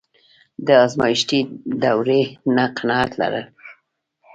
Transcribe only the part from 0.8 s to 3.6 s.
ازمایښتي دورې نه قناعت لرل.